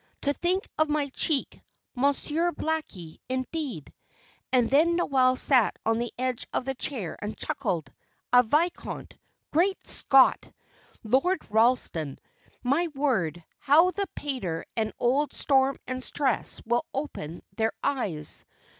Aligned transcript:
"To 0.21 0.33
think 0.33 0.67
of 0.79 0.89
my 0.89 1.09
cheek 1.09 1.61
Monsieur 1.93 2.51
Blackie, 2.51 3.19
indeed!" 3.29 3.93
And 4.51 4.67
then 4.67 4.95
Noel 4.95 5.35
sat 5.35 5.77
on 5.85 5.99
the 5.99 6.11
edge 6.17 6.47
of 6.53 6.65
the 6.65 6.73
chair 6.73 7.15
and 7.21 7.37
chuckled. 7.37 7.93
"A 8.33 8.41
viscount! 8.41 9.13
Great 9.53 9.77
Scott! 9.87 10.51
Lord 11.03 11.37
Ralston! 11.51 12.17
My 12.63 12.87
word, 12.95 13.43
how 13.59 13.91
the 13.91 14.07
pater 14.15 14.65
and 14.75 14.91
old 14.97 15.33
Storm 15.33 15.77
and 15.85 16.03
Stress 16.03 16.63
will 16.65 16.87
open 16.95 17.43
their 17.55 17.73
eyes! 17.83 18.43